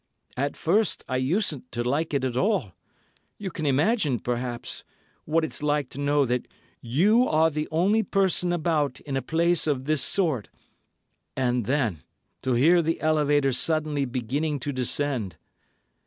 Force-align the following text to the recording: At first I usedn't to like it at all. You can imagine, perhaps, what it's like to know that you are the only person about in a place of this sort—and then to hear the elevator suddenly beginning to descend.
At 0.35 0.57
first 0.57 1.03
I 1.07 1.17
usedn't 1.19 1.69
to 1.73 1.83
like 1.83 2.11
it 2.15 2.25
at 2.25 2.35
all. 2.35 2.71
You 3.37 3.51
can 3.51 3.67
imagine, 3.67 4.17
perhaps, 4.19 4.83
what 5.25 5.45
it's 5.45 5.61
like 5.61 5.89
to 5.89 5.99
know 5.99 6.25
that 6.25 6.47
you 6.81 7.27
are 7.27 7.51
the 7.51 7.67
only 7.69 8.01
person 8.01 8.51
about 8.51 8.99
in 9.01 9.15
a 9.15 9.21
place 9.21 9.67
of 9.67 9.85
this 9.85 10.01
sort—and 10.01 11.67
then 11.67 11.99
to 12.41 12.53
hear 12.53 12.81
the 12.81 12.99
elevator 12.99 13.51
suddenly 13.51 14.05
beginning 14.05 14.59
to 14.61 14.71
descend. 14.71 15.35